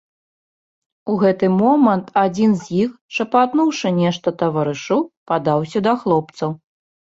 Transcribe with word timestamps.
У 1.11 1.17
гэты 1.23 1.45
момант 1.63 2.05
адзін 2.21 2.55
з 2.63 2.79
іх, 2.83 2.89
шапатнуўшы 3.19 3.93
нешта 4.01 4.35
таварышу, 4.41 4.99
падаўся 5.33 5.79
да 5.91 5.97
хлопцаў. 6.03 6.49